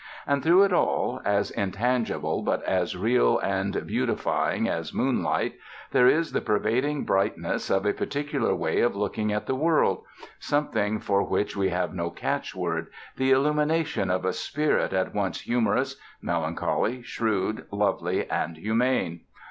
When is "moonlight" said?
4.95-5.53